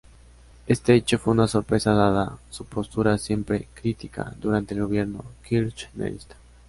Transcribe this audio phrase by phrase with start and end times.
[0.65, 6.37] Este hecho fue una sorpresa dada su postura siempre crítica durante el gobierno kirchnerista.